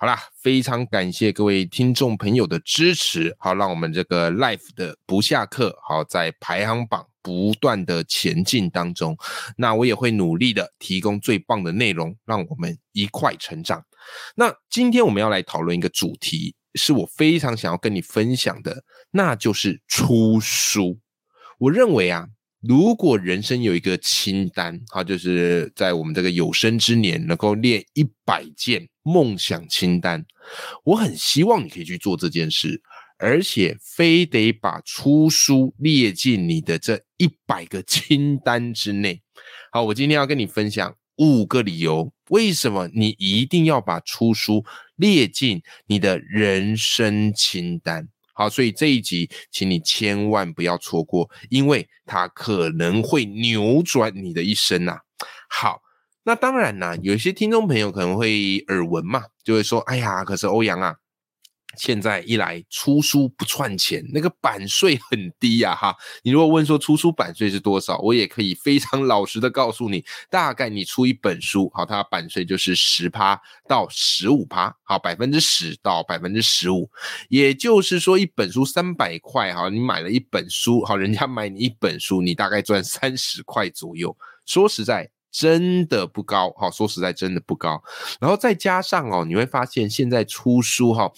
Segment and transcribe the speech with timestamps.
[0.00, 9.18] 好啦，非常感谢各位听众朋友的支持，好，让我们这个 Life 的不下课，好在排行榜不断的前进当中。
[9.56, 13.84] 那我也会努力的提供最棒的内容，让我们一块成长。
[14.36, 21.00] 那今天我们要来讨论一个主题，是我非常想要跟你分享的，那就是出书。
[21.58, 22.28] 我认为啊，
[22.60, 30.24] 如果人生有一个清单，哈，就是在我们这个有生之年能够列一百件梦想清单，
[30.84, 32.82] 我很希望你可以去做这件事，
[33.18, 39.22] 而且非得把出书列进你的这一百个清单之内。
[39.70, 44.64] 好，我今天要跟你分享五个理由，为什么你一定要把出书
[44.96, 48.08] 列进你的人生清单。
[48.38, 55.00] 好，所以这一集，请你千万不要错过，因为它可能会扭转你的一生呐、
[55.48, 55.82] 好，
[56.22, 60.94] 那当然啦，有些听众朋友可能会耳闻嘛，就会说：“哎呀，可是欧阳啊，
[61.76, 65.94] 现在一来出书不赚钱，那个版税很低呀、哈。
[66.22, 76.90] 你如果问说出书版税是多少，我也可以非常老实的告诉你，大概你出一本书，好，它版税就是十趴到十五趴，好，百分之十到百分之十五，
[77.28, 84.16] 也就是说一本书三百块，哈，你买了一本书，好，人家买你一本书，你大概赚三十块左右。
[84.46, 85.10] 说实在。
[85.30, 87.80] 真的不高，好，说实在真的不高。
[88.18, 91.12] 然后再加上哦，你会发现现在出书哈，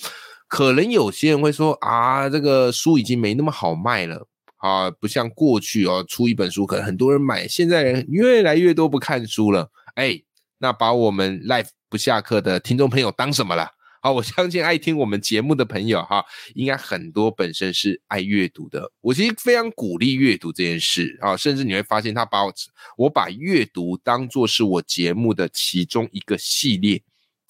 [0.50, 9.70] 可能有些人会说啊，这个书已经没那么好卖了啊，不像过去哦，出一本书可能很多人买，现在人越来越多不看书了。
[9.94, 10.20] 哎，
[10.58, 13.70] 那把我们 Life 不下课的听众朋友当什么了？
[14.02, 16.24] 好，我相信爱听我们节目的朋友哈，
[16.54, 18.90] 应该很多本身是爱阅读的。
[19.02, 22.52] 我其实非常鼓励阅读这件事啊，甚至你会发现他把我
[22.96, 27.00] 我把阅读当做是我节目的其中一个系列，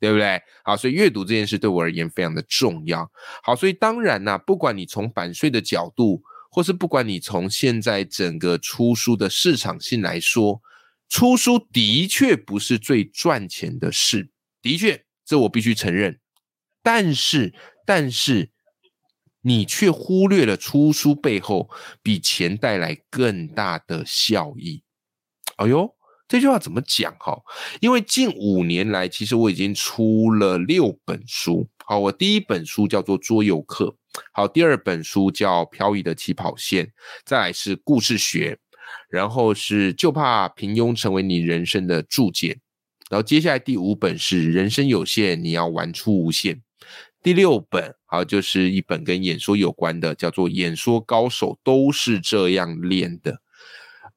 [0.00, 0.42] 对不对？
[0.64, 3.08] 好，所以阅读这件事对我而言非常的重要。
[3.42, 10.62] 好，所以当然啦、不管你从版税的角度，或是不管你从现在整个出书的市场性来说，
[11.08, 14.30] 出书的确不是最赚钱的事，
[14.62, 16.18] 的确，这我必须承认。
[16.82, 17.52] 但是，
[17.84, 18.50] 但是，
[19.42, 21.68] 你却忽略了出书背后
[22.02, 24.82] 比钱带来更大的效益。
[25.56, 25.94] 哎呦，
[26.30, 27.36] 这句话怎么讲哈？
[27.80, 31.68] 因为近五年来，其实我已经出了六本书。
[31.84, 33.86] 好，我第一本书叫做《桌游课》，
[34.32, 36.86] 好，第二本书叫《漂移的起跑线》，
[37.24, 38.56] 再来是故事学，
[39.10, 42.60] 然后是就怕平庸成为你人生的注解。
[43.10, 46.62] 然后接下来第五本是人生有限，你要玩出无限。
[47.24, 53.32] 第六本好就是一本跟演说有关的，叫做《演说高手都是这样练的》。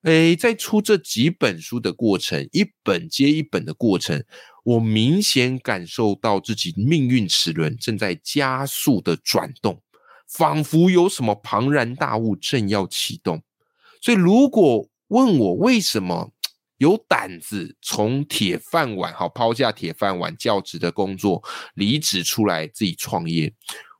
[0.03, 4.23] 诶，在出这几本书的过程，一本接一本的过程，
[4.63, 9.81] 我明显感受到自己命运齿轮正在加速的转动，
[10.27, 13.41] 仿佛有什么庞然大物正要启动。
[14.01, 16.33] 所以，如果问我为什么
[16.79, 21.41] 有胆子从铁饭碗好抛下铁饭碗教职的工作，
[21.75, 23.53] 离职出来自己创业，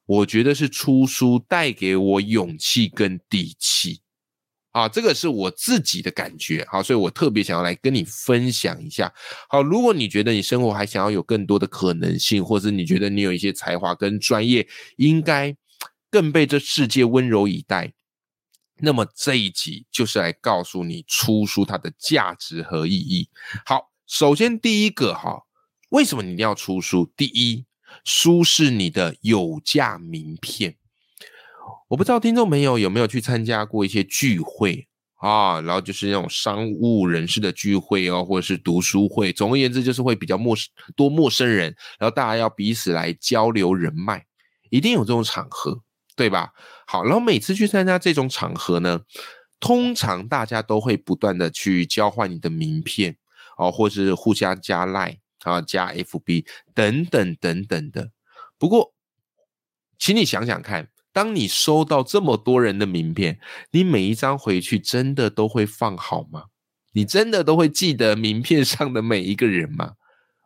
[0.06, 4.02] 我觉得是出书带给我勇气跟底气。
[4.74, 9.14] 啊，这个是我自己的感觉，好，所以我特别想要来跟你分享一下。
[9.48, 14.68] 好，如果你觉得你生活还想要有更多的可能性，或者你觉得你有一些才华跟专业，
[14.98, 15.56] 应该
[16.10, 17.94] 更被这世界温柔以待，
[18.80, 23.30] 那么这一集就是来告诉你出书它的价值和意义。
[23.68, 25.44] 好，首先第一个哈，
[25.90, 27.14] 为什么你一定要出书？
[27.16, 27.64] 第一，
[28.04, 30.78] 书是你的有价名片。
[31.94, 34.88] 我不知道听众朋友有没有去参加过一些聚会
[35.18, 44.26] 啊，然后就是那种商务人士的聚会哦，或者是读书会，总而言之就是会比较陌生多陌生人，然后大家要彼此来交流人脉，
[44.72, 45.84] 一定有这种场合，
[46.16, 46.52] 对吧？
[46.88, 49.00] 好，然后每次去参加这种场合呢，
[49.60, 53.16] 通常大家都会不断的去交换你的名片
[53.56, 58.10] 哦，或是互相加 Line 啊、加 FB 等等等等的。
[58.58, 58.96] 不过，
[60.00, 60.90] 请你想想看。
[61.14, 63.40] 当你收到这么多人的名片，
[63.72, 66.46] 你每一张回去真的都会放好吗？
[66.94, 69.94] 你真的都会记得名片上的每一个人吗？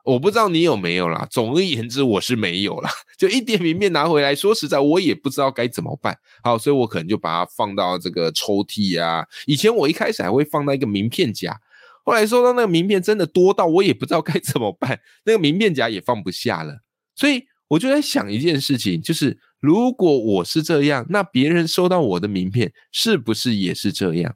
[0.04, 1.28] 我不知道你有没有啦。
[1.30, 2.90] 总而言之，我是没有啦。
[3.18, 6.18] 就一点名片拿回来，说实在，我也不知道该怎么办。
[6.44, 9.26] 好，所以我可能就把它放到这个抽屉啊。
[9.46, 11.60] 以前我一开始还会放到一个名片夹，
[12.06, 16.84] 后来收到那个名片真的多到我也不知道该怎么办，那个名片夹也放不下了。
[17.14, 24.36] 所以我就在想一件事情，就是如果我是这样，那别人收到我的名片是不是也是这样？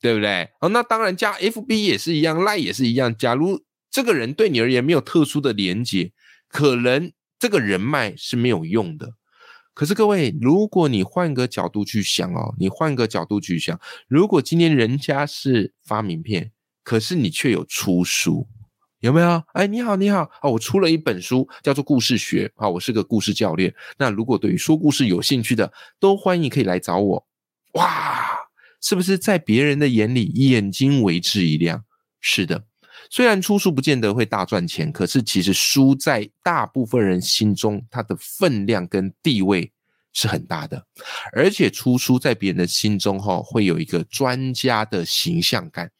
[0.00, 0.50] 对不对？
[0.60, 3.16] 哦，那当然加 FB 也是一样，赖也是一样。
[3.16, 6.12] 假如这个人对你而言没有特殊的连接，
[6.48, 9.14] 可能这个人脉是没有用的。
[9.74, 16.52] 可是各位，如果你换个角度去想哦，你换个角度去想，如果今天人家是发名片，
[16.82, 18.48] 可是你却有出书，
[19.02, 19.42] 有没有？
[19.52, 23.74] 哎，你好，你好啊，我出了一本书，叫做《故事学》啊，我是个故事教练。
[23.98, 27.26] 那如果对于说故事有兴趣的，都欢迎可以来找我。
[27.72, 28.28] 哇！
[28.80, 31.82] 是不是在别人的眼里，眼睛为之一亮？
[32.20, 32.64] 是的，
[33.10, 39.72] 虽然出书不见得会大赚钱，可是其实书在大部分人心中，它的分量跟地位
[40.12, 40.86] 是很大的，
[41.32, 45.90] 而且出书在别人的心中，哈，会有一个专家的形象感。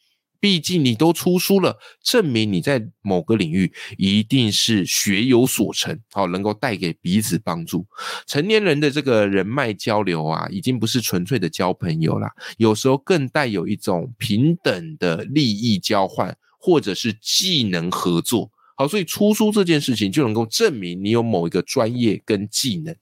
[0.43, 7.87] 毕竟你都出书了，证明你在某个领域一定是学有所成，好，能够带给彼此帮助。
[8.27, 18.50] 成年人的这个人脉交流啊，已经不是纯粹的交朋友了，有时候更带有一种平等的利益交换，或者是技能合作。
[18.77, 22.93] 好，所以出书这件事情就能够证明你有某一个专业跟技能。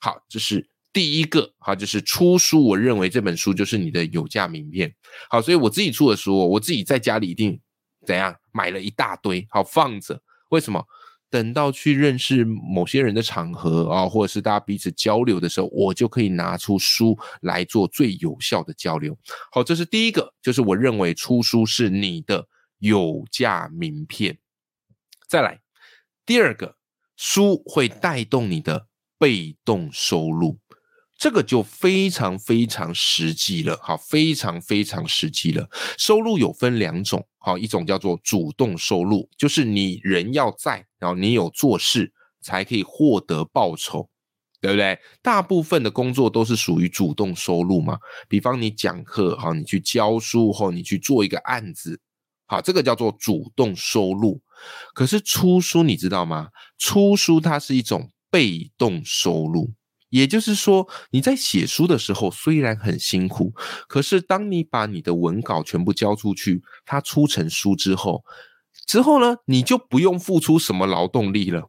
[0.00, 0.66] 好，这是。
[0.98, 4.92] 第一个哈，就是出书，我认为这本书就是你的有价名片。
[5.30, 7.56] 好，所以我自己出的书，我自己在家里一定
[8.04, 10.20] 怎样买了一大堆，好放着。
[10.48, 10.84] 为什么？
[11.30, 19.16] 等到去认识某些人的场合啊，或者是大家彼此交流的时候，我就可以拿出书来做最有效的交流。
[19.52, 22.44] 好，这是第一个，就是我认为出书是你的
[22.80, 24.36] 有价名片。
[25.28, 25.60] 再来，
[26.26, 26.74] 第二个，
[27.16, 30.58] 书会带动你的被动收入。
[31.18, 35.68] 这个就非常非常实际了，好，非常非常实际了。
[35.98, 44.08] 收入有分两种，好，一种叫做主动收入，就是你人要在，然后你有做事才可以获得报酬，
[44.60, 44.96] 对不对？
[45.20, 47.98] 大部分的工作都是属于主动收入嘛，
[48.28, 52.00] 比方你讲课，好，你去教书或你去做一个案子，
[52.46, 54.40] 好，这个叫做主动收入。
[54.94, 56.50] 可是出书你知道吗？
[56.78, 59.72] 出书它是一种被动收入。
[60.10, 63.52] 也就是说，你在写书的时候虽然很辛苦，
[63.86, 68.24] 可是当你把你的文稿全部交出去，它出成书之后，
[68.86, 71.68] 之后呢，你就不用付出什么劳动力了，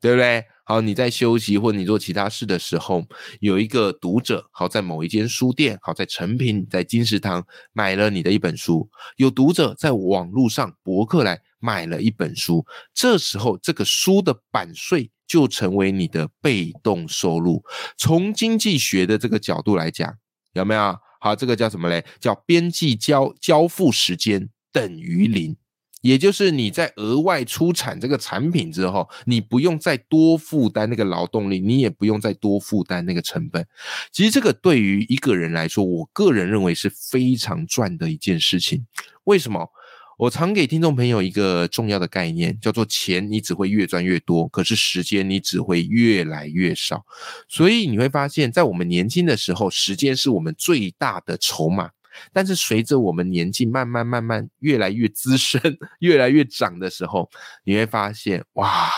[0.00, 0.44] 对不对？
[0.64, 3.02] 好，你在休息或你做其他事的时候，
[3.40, 7.42] 有一个读者，好在某一间书店，好在成品，在金石堂
[7.72, 12.64] 买了你的一本书，有读者在网络上博客来买了一本书，
[12.94, 15.10] 这时候这个书的版税。
[15.28, 17.62] 就成为你的被动收入。
[17.98, 20.16] 从经济学的这个角度来讲，
[20.54, 20.98] 有没有？
[21.20, 22.02] 好，这个叫什么嘞？
[22.18, 25.54] 叫边际交交付时间等于零，
[26.00, 33.66] 也就是你在额外出产这个产品之后，你不用再多负担那个劳动力，你也不用再多负担那个成本。
[34.10, 38.86] 其实这个对于一个人来说，我个人认为是非常赚的一件事情。
[39.24, 39.68] 为什么？
[40.18, 47.06] 我常给听众朋友一个重要的概念，叫做钱你只会越赚越多，可是时间你只会越来越少。
[47.48, 51.90] 所以你会发现，在我们年轻的时候，时间是我们最大的筹码。
[52.32, 57.30] 但是随着我们年纪慢慢慢慢越来越资深、 越来越长的时候，
[57.62, 58.90] 你会发现，哇，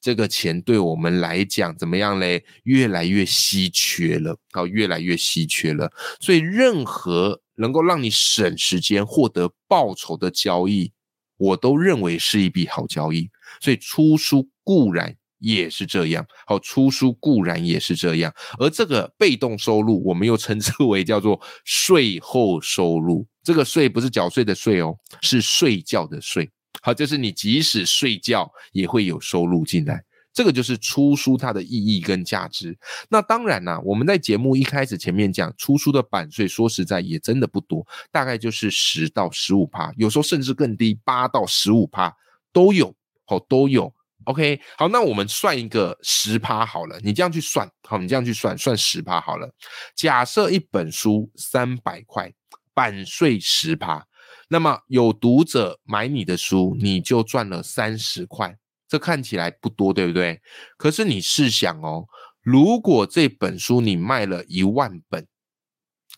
[0.00, 2.42] 这个钱对我们来讲怎么样嘞？
[2.64, 5.92] 越来越稀缺了，好，越来越稀缺了。
[6.20, 10.90] 所以任何能够让你省时间、获得报酬的交易，
[11.36, 13.28] 我都认为是一笔好交易。
[13.60, 18.32] 所以出书固然也是这样，好，出书固然也是这样。
[18.58, 23.26] 而这个被动收入，我们又称之 为叫做税后收入。
[23.42, 26.48] 这个税不是缴税的税哦，是睡觉的税。
[26.82, 30.04] 好，就是你即使睡觉也会有收入进来。
[30.32, 32.78] 这个就是出书它的意义跟价值。
[33.08, 42.14] 那当然啦，我们在节目一开始前面讲出书的版税，说实在也真的不多，大概就是十到十五趴，有时候甚至更低，八到十五趴
[42.52, 42.94] 都有，
[43.26, 43.92] 好都有。
[44.24, 49.52] OK，好，那我们算一个十趴好了，你这样去算，好，你这样去算，算十趴好了。
[49.96, 52.32] 假设一本书三百块，
[52.72, 54.06] 版税十趴，
[54.52, 58.58] 那么有读者买你的书，你就赚了三十块。
[58.88, 60.40] 这看起来不多，对不对？
[60.76, 62.06] 可是你试想哦，
[62.42, 65.24] 如果这本书你卖了一万本，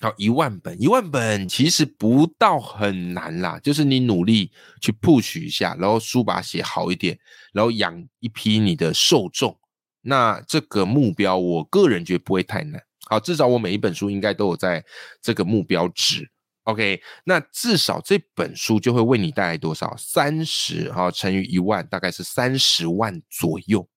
[0.00, 7.18] 好，一万本，一万本其实不到很难啦，就是你努力去 push 一下，然后书把写好一点，
[7.52, 9.58] 然后养一批你的受众，
[10.00, 12.82] 那这个目标，我个人觉得不会太难。
[13.04, 14.82] 好，至少我每一本书应该都有在
[15.20, 16.30] 这个目标值。
[16.64, 19.96] OK，那至少这本书就会为你带来多少？
[19.98, 23.88] 三十哈乘以一万，大概是三十万左右，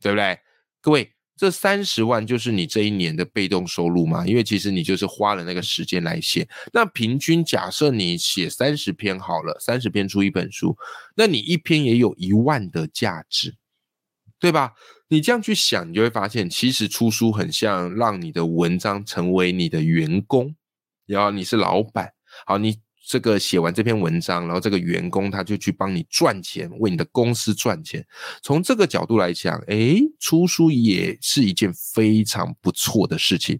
[0.00, 0.38] 对不对？
[0.80, 4.26] 各位，这三十万就是你这一年的被动收入嘛？
[4.26, 6.48] 因为其实你就是花了那个时间来写。
[6.72, 10.76] 那平均假设你写三十篇好了，三十篇出一本书，
[11.14, 13.56] 那你一篇也有一万的价值，
[14.40, 14.72] 对吧？
[15.08, 20.54] 你这样去想，你就会发现，其实出书很像让你的文章成为你的员工。
[21.08, 22.12] 然后你是老板，
[22.46, 28.06] 好，你这个写完这篇文章，然后这个员工他就去帮你赚钱，为你的公司赚钱。
[28.42, 33.58] 从这个角度来讲，诶，出书也是一件非常不错的事情，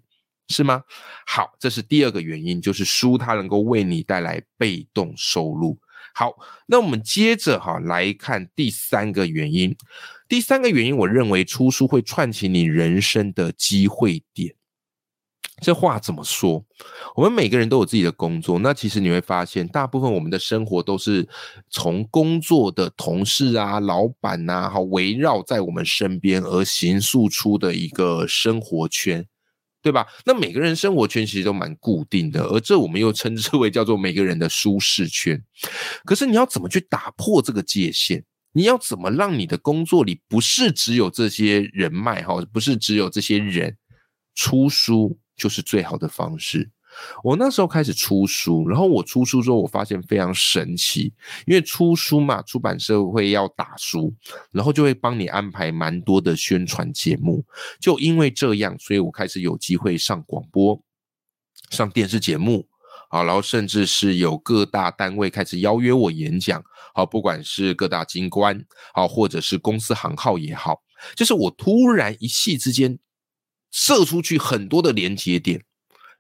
[0.49, 0.83] 是吗？
[1.27, 5.79] 好，这是第二个原因，就是书它能够为你带来被动收入。
[6.15, 6.35] 好，
[6.67, 9.75] 那我们接着哈来看第三个原因。
[10.29, 14.55] 第三个原因，我认为出书会串起你人生的机会点。
[15.61, 16.65] 这话怎么说？
[17.17, 21.29] 我们每个人都有自己的工作，那其实你会发现，大部分我们的生活都是
[21.69, 29.27] 从工作的同事啊、老板呐，好围绕在我们身边而形塑出的一个生活圈，
[29.83, 30.07] 对吧？
[30.25, 35.43] 那每个人生活圈其实都蛮固定的，而这我们又称之为叫做每个人的舒适圈。
[36.05, 38.25] 可是你要怎么去打破这个界限？
[38.53, 43.77] 你要怎么让你的工作里不是只有这些人脉哈，不是只有这些人
[44.35, 45.19] 出书？
[45.39, 46.71] 就是最好的方式。
[47.23, 51.13] 我那时候开始出书，然后我出书之后，我发现非常神奇，
[51.47, 54.13] 因为出书嘛，出版社会要打书，
[54.51, 57.45] 然后就会帮你安排蛮多的宣传节目。
[57.79, 60.83] 就因为这样，所以我开始有机会上广播、
[61.71, 62.67] 上电视节目，
[63.11, 66.65] 好，然后甚至是有各大单位开始邀约我演讲，
[66.95, 68.65] 好，不管是各大金官，
[68.95, 70.81] 好，或者是公司行号也好，
[71.15, 72.99] 就是我突然一气之间。
[73.71, 75.63] 射出去很多的连接点，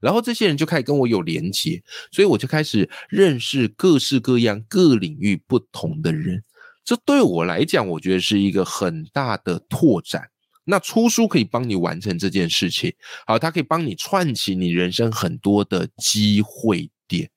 [0.01, 6.45] 然后这些人就开始跟我有连接，所以我就开始认识各式各样、各领域不同的人。
[6.85, 10.31] 这对我来讲，我觉得是一个很大的拓展。
[10.65, 12.93] 那出书可以帮你完成这件事情，
[13.27, 17.31] 好，它可以帮你串起你人生很多的机会点。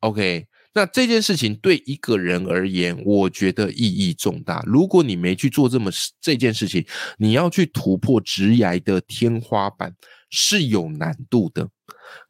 [0.00, 0.46] OK。
[0.78, 4.62] 那这件事情对一个人而言，我觉得意义重大。
[4.64, 9.92] 如果你没去做这么这件事情，你要去突破职涯的天花板
[10.30, 11.68] 是有难度的。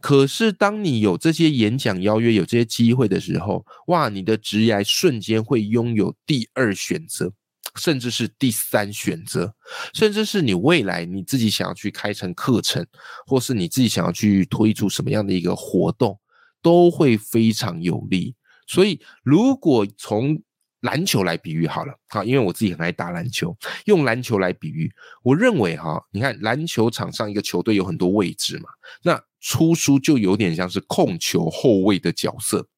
[0.00, 7.31] 可是当你有这些演讲邀约、有这些机会的时候，哇，你的职涯瞬间会拥有第二选择，
[7.76, 9.52] 甚至是第三选择，
[9.93, 12.87] 甚至是你未来你自己想要去开成课程，
[13.26, 16.19] 或是你自己想要去推出什么样的一个活动，
[16.62, 18.35] 都会非常有利。
[18.68, 20.40] 所以，如果从
[20.82, 23.56] 篮球来比喻好了，好，因为我自己很爱打篮球，
[23.87, 24.88] 用篮球来比喻，
[25.25, 28.68] 我认为哈，你看篮球场上一个球队有很多位置嘛，
[29.02, 32.68] 那出书就有点像是控球后卫的角色，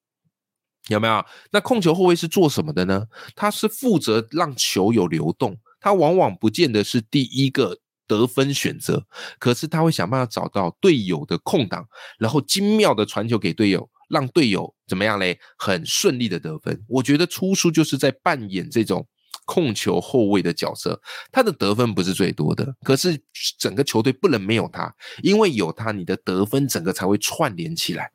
[0.87, 1.23] 有没有？
[1.51, 3.05] 那控球后卫是做什么的呢？
[3.35, 9.05] 他是负责让球有流动，他往往不见得是第一个得分选择，
[9.37, 13.87] 可是他会想办法找到队友的空档，然后精妙的传球给队友。
[14.11, 15.39] 让队友怎么样嘞？
[15.57, 16.83] 很顺利的得分。
[16.87, 19.07] 我觉得出书就是在扮演这种
[19.45, 21.01] 控球后卫的角色。
[21.31, 23.19] 他的得分不是最多的，可是
[23.57, 28.11] 整个球队不能没有他，因为有他，你的得分整个才会串联起来。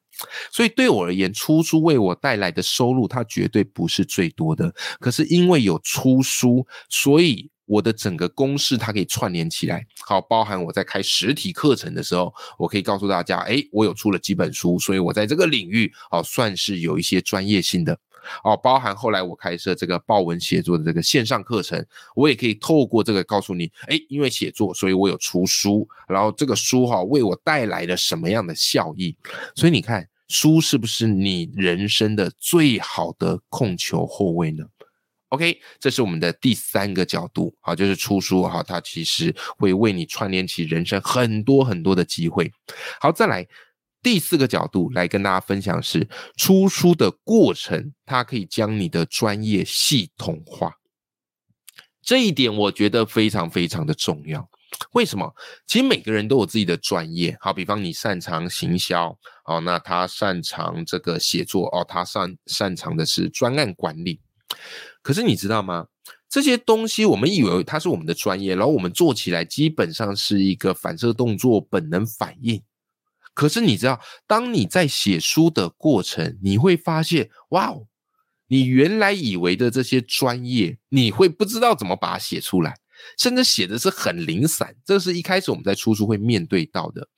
[0.53, 4.75] 所以对我而言，出书为我带来的收入，它绝对不是最多的。
[5.01, 7.51] 可是因为有出书，所以。
[7.67, 17.99] 我的整个公式它可以串联起来，好，包含我在开实体课程的时候，我可以告诉大家，哎，我有出了几本书，所以我在这个领域，哦，算是有一些专业性的，
[18.45, 29.17] 哦，包含后来我开设这个报文写作的这个线上课程，我也可以透过这个告诉你，哎，因为写作，所以我有出书，然后这个书哈为我带来了什么样的效益，
[29.55, 34.65] 所以你看，书是不是你人生的最好的控球后卫呢？
[35.29, 42.53] ？OK，这是我们的第三个角度，好，就是出书哈，它其实会为你串联起人生很多很多的机会。
[43.01, 43.47] 好，再来
[44.03, 50.73] 第四个角度来跟大家分享是出书的过程，它可以将你的专业系统化。
[52.03, 54.49] 这一点我觉得非常非常的重要。
[54.93, 55.35] 为什么？
[55.67, 59.17] 其实每个人都有自己的专业，好，比方你擅长行销，
[59.47, 64.21] 哦，那他擅长这个写作，哦，他擅擅长的是专案管理。
[65.03, 65.89] 可是你知道吗？
[66.29, 72.63] 这些东西我们以为它是我们的专业，然后我们做起来基本上是一个反射动作、本能反应。
[73.33, 77.87] 可是你知道，当你在写书的过程，你会发现，哇哦，
[78.49, 82.77] 你原来以为的这些专业，你会不知道怎么把它写出来，
[83.17, 84.75] 甚至写的是很零散。
[84.85, 87.09] 这是一开始我们在出书会面对到的。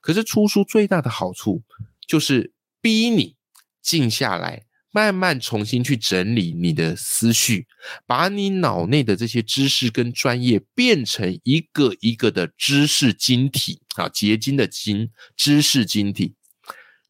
[0.00, 1.62] 可是出书最大的好处，
[2.06, 3.36] 就是逼你
[3.80, 4.65] 静下来。
[4.96, 7.66] 慢慢重新去整理你的思绪，
[8.06, 16.34] 把你脑内的这些知识跟专业变成一个一个的知识晶体啊，结晶的晶，知识晶体。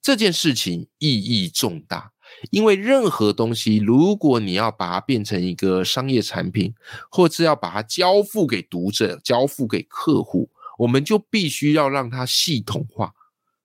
[0.02, 2.10] 这件事情意义重大，
[2.50, 6.74] 因为任何东西，如果你要把它变成一个商业产品，
[7.08, 13.12] 或是要把它交付给读者、交付给客户，我们就必须要让它系统化。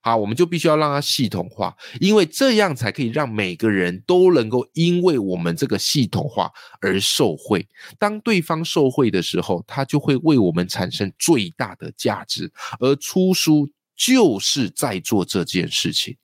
[0.01, 7.67] 好，我们就必须要让它系统化，因为这样才可以让每个人都能够因为我们这个系统化而受惠。
[7.99, 12.51] 当对方受惠的时候，他就会为我们产生最大的价值。
[12.79, 16.17] 而出书就是在做这件事情。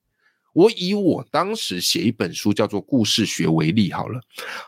[0.53, 4.19] 我以我当时写一本书叫做《故事学》为例，好了，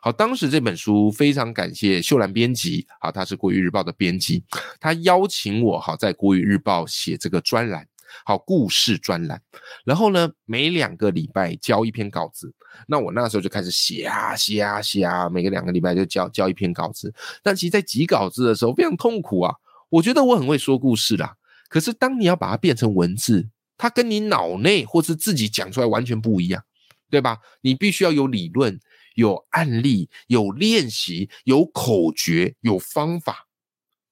[0.04, 4.44] 好，当时这本书非常感谢秀兰编辑，好，他是国语日报的编辑，
[4.80, 7.88] 他邀请我，好，在国语日报写这个专栏。
[8.25, 9.42] 好故事专栏，
[9.86, 12.54] 然后呢，每两个礼拜交一篇稿子。
[12.88, 17.13] 那我那时候就开始写啊写啊写啊，每个两个礼拜就交交一篇稿子。
[17.42, 19.54] 但其实，在挤稿子的时候非常痛苦啊。
[19.89, 21.36] 我觉得我很会说故事啦，
[21.68, 26.63] 可是当你要把它变成文字，它跟你脑内或是自己讲出来完全不一样，
[27.10, 27.39] 对吧？
[27.62, 28.80] 你必须要有理论、
[29.16, 33.48] 有案例、有练习、有口诀、有方法，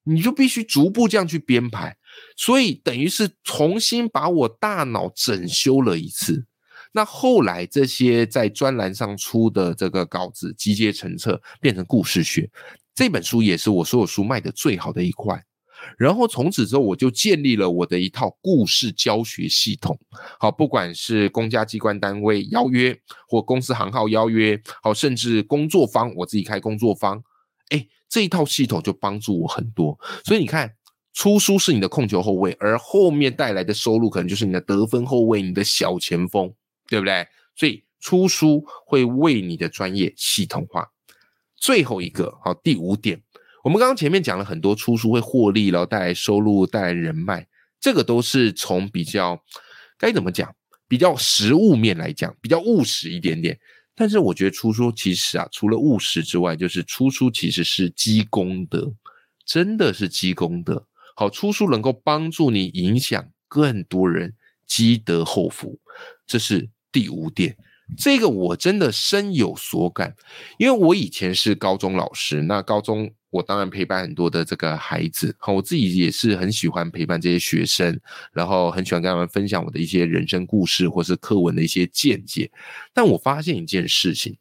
[0.08, 1.96] 你就必须逐步这样去编排。
[2.36, 6.46] 所以等于是重新把我大脑整修了一次。
[6.92, 12.50] 那后来这些在专栏上出的这个稿子集结成册，变成故事学
[12.94, 15.44] 这本书，也是我所有书卖的最好的一块。
[15.96, 19.96] 然后从此之后，我就建立了我的一套故事教学系统。
[20.40, 22.98] 好，不管是公家机关单位邀约，
[23.28, 27.22] 或公司行号邀约，好，甚至工作坊，我自己开工作坊，
[27.68, 29.98] 哎，这一套系统就帮助我很多。
[30.24, 30.74] 所以你看。
[31.14, 36.54] 出书是你的控球后卫，而后面带来的收入可能就是你的得分后卫、你的小前锋，
[36.86, 37.26] 对不对？
[37.56, 40.86] 所以出书会为你的专业系统化。
[41.56, 43.20] 最后一个，好，第五点，
[43.64, 47.48] 我们刚刚前面讲了很多出书会获利，然后带来收入、带来人脉，
[47.80, 49.42] 这个都是从比较
[49.98, 50.54] 该怎么讲，
[50.86, 53.58] 比较实物面来讲，比较务实一点点。
[53.98, 58.94] 但是我觉得出书其实啊，除了务实之外，就是出书其实是积功德，
[59.44, 60.86] 真的是积功德。
[61.16, 64.34] 好，出书能够帮助你影响更多人，
[64.66, 65.80] 积德厚福，
[66.26, 67.56] 这是第五点。
[67.96, 70.14] 这个我真的深有所感，
[70.58, 73.12] 因为我以前是高中老师，那高中。
[73.30, 77.98] 我当然陪伴很多的这个孩子，好，我自己也是很喜欢陪伴这些学生，
[78.32, 82.50] 然后很喜欢跟他们分享我的一些人生故事或是课文的一些见解。
[82.94, 84.36] 但我发现一件事情，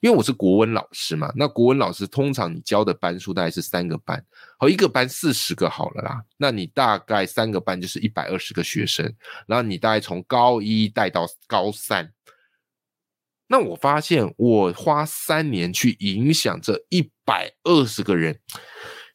[0.00, 4.24] 因为我是国文老师嘛，那国文老师通常你教的班数大概是三个班，
[4.58, 9.04] 好，一个班四十个好了啦，那你大概三个班就是一百二十个学生，
[9.46, 12.10] 然后你大概从高一带到高三。
[13.52, 18.38] 那我发现，我花三年去影响这一百二十个人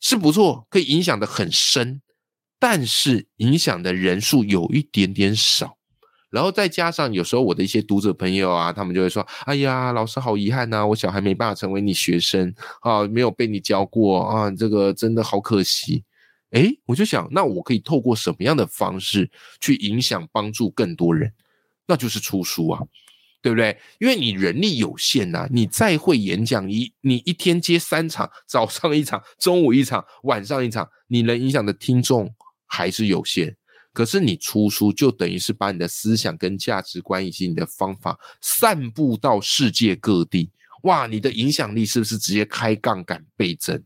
[0.02, 2.02] 是不错，可以影响的很深，
[2.60, 5.78] 但是影响的人数有一点点少。
[6.30, 16.04] 然后再加上有时候我的一些读者朋友啊，他们就会说：“哎呀，老师好遗憾呐，我小孩没办法成为你学生啊，没有被你教过啊，这个真的好可惜。”
[16.52, 21.32] 哎，我就想，那我可以透过什么样的方式去影响、帮助更多人？
[21.88, 22.82] 那就是出书啊。
[23.46, 23.78] 对不对？
[24.00, 32.34] 因为你人力有限呐，你再会演讲，你你一天接三场，早上一场，中午一场，晚上一场，你能影响的听众
[32.66, 33.56] 还是有限。
[33.94, 40.50] 可是你出书，就等于是把你的思想跟价值观以及你的方法散布到世界各地，
[40.82, 43.80] 哇，你的影响力是不是直接开杠杆倍增？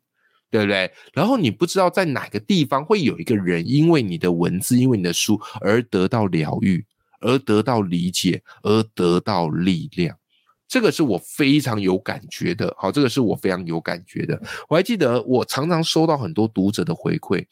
[0.50, 0.90] 对不对？
[1.12, 6.86] 然后你不知道在哪个地方会有一个人，因为你的文字，因为你的书而得到疗愈。
[7.20, 10.18] 而得到理解，而得到力量，
[10.68, 12.74] 这个是我非常有感觉的。
[12.78, 14.40] 好，这个是我非常有感觉的。
[14.68, 17.46] 我还记得，我常常收到很多读者的回馈，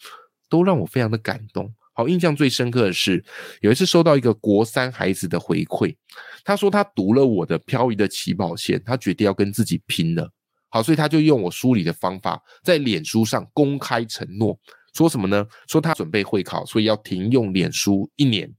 [0.49, 1.73] 都让我非常的感动。
[1.93, 3.23] 好，印象最深刻的是
[3.61, 5.95] 有一次收到一个国三孩子的回馈，
[6.45, 10.31] 他说他读了我的《漂移的起跑线》，他决定要跟自己拼了。
[10.69, 14.55] 好，所以他就用我书里的方法，在脸书上公开承诺，
[14.93, 15.43] 说什么呢？
[15.67, 18.53] 说他准备会考，所以要停用脸书一年。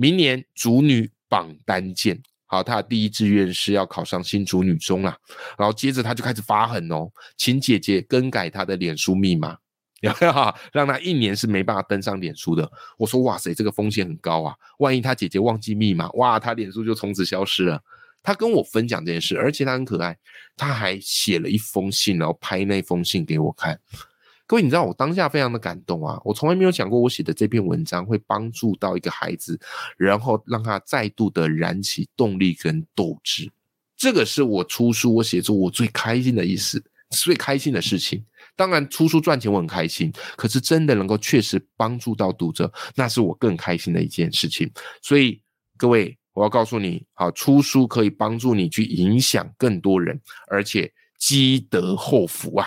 [0.00, 2.18] 明年主女榜单见。
[2.46, 5.14] 好，他的第一志愿是要考上新竹女中啊。
[5.58, 9.58] 然后接着他就开始发狠哦，请姐姐更改他的脸书密码。
[10.00, 10.32] 有没有？
[10.72, 12.66] 让他一年是没办法登上脸书的。
[12.96, 14.54] 我说哇塞，这个风险很高啊！
[14.78, 17.78] 万一他姐姐忘记密码，哇，他脸书就从此消失了。
[18.22, 20.16] 他跟我分享这件事，而且他很可爱，
[20.56, 23.78] 他还写了一封信，然后拍那封信给我看。
[24.50, 26.20] 各位，你知道我当下非常的感动啊！
[26.24, 29.56] 我从来没有想过我写的这篇文章会帮助到一个孩子，
[29.96, 33.48] 然后让他再度的燃起动力跟斗志。
[33.96, 38.24] 这个是我出书、我写作我最开心的意思，最开心的事情。
[38.56, 44.68] 当然，出书赚钱我很开心，可是真的能够确实帮助到读者，那是我更开心的一件事情。
[45.00, 45.40] 所以，
[45.76, 52.66] 各位，我要告诉你，好，出书可以帮助你去影响更多人，而且积德厚福啊！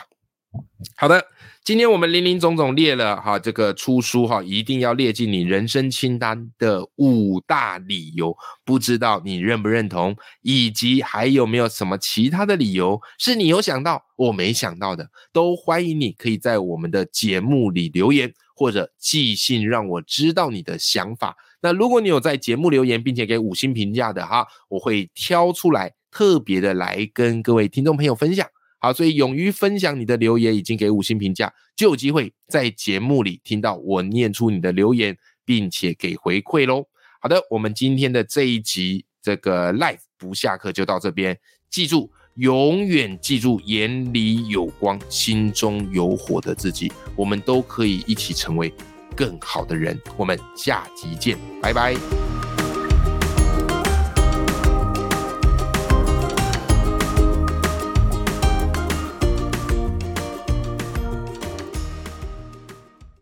[0.95, 1.25] 好的。
[1.65, 8.35] 今天我们林林总总列了哈，这个出书哈，一定要列进你人生清单的五大理由，
[8.65, 21.37] 不知道你认不认同，以及还有没有什么其他的理由是你有想到我没想到的，都欢迎你可以在我们的节目里留言或者寄信让我知道你的想法。
[21.61, 28.45] 那如果你有在节目留言并且给五星评价的哈，我会挑出来特别的来跟各位听众朋友分享。
[28.83, 36.85] 好，所以勇于分享你的留言，已经给五星评价，就有机会在节目里听到我念出你的留言，并且给回馈喽。
[37.21, 48.69] 好的，我们今天的这一集这个 live 不下课就到这边，记住，永远记住眼里有光，心中有火的自己，我们都可以一起成为
[49.15, 49.97] 更好的人。
[50.17, 52.42] 我们下集见，拜拜。